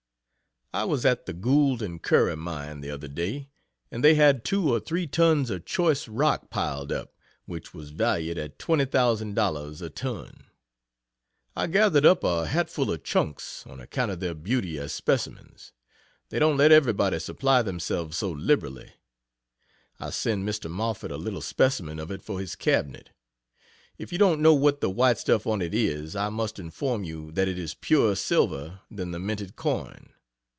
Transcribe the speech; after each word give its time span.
I 0.73 0.85
was 0.85 1.05
at 1.05 1.25
the 1.25 1.33
Gould 1.33 1.81
and 1.81 2.01
Curry 2.01 2.37
mine, 2.37 2.79
the 2.79 2.91
other 2.91 3.09
day, 3.09 3.49
and 3.91 4.01
they 4.01 4.15
had 4.15 4.45
two 4.45 4.69
or 4.73 4.79
three 4.79 5.05
tons 5.05 5.49
of 5.49 5.65
choice 5.65 6.07
rock 6.07 6.49
piled 6.49 6.93
up, 6.93 7.13
which 7.45 7.73
was 7.73 7.89
valued 7.89 8.37
at 8.37 8.57
$20,000 8.57 9.81
a 9.81 9.89
ton. 9.89 10.45
I 11.57 11.67
gathered 11.67 12.05
up 12.05 12.23
a 12.23 12.45
hat 12.47 12.69
full 12.69 12.89
of 12.89 13.03
chunks, 13.03 13.67
on 13.67 13.81
account 13.81 14.11
of 14.11 14.21
their 14.21 14.33
beauty 14.33 14.79
as 14.79 14.93
specimens 14.93 15.73
they 16.29 16.39
don't 16.39 16.55
let 16.55 16.71
everybody 16.71 17.19
supply 17.19 17.61
themselves 17.61 18.15
so 18.15 18.31
liberally. 18.31 18.93
I 19.99 20.09
send 20.11 20.47
Mr. 20.47 20.71
Moffett 20.71 21.11
a 21.11 21.17
little 21.17 21.41
specimen 21.41 21.99
of 21.99 22.11
it 22.11 22.21
for 22.21 22.39
his 22.39 22.55
cabinet. 22.55 23.09
If 23.97 24.13
you 24.13 24.17
don't 24.17 24.41
know 24.41 24.53
what 24.53 24.79
the 24.79 24.89
white 24.89 25.17
stuff 25.17 25.45
on 25.45 25.61
it 25.61 25.73
is, 25.73 26.15
I 26.15 26.29
must 26.29 26.59
inform 26.59 27.03
you 27.03 27.29
that 27.33 27.49
it 27.49 27.59
is 27.59 27.73
purer 27.73 28.15
silver 28.15 28.79
than 28.89 29.11
the 29.11 29.19
minted 29.19 29.57
coin. 29.57 30.13